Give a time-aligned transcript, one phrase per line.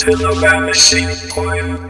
[0.00, 1.89] To the vanishing point.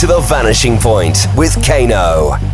[0.00, 2.49] To The Vanishing Point with Kano.